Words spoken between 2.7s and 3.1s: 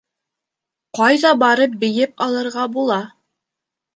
була?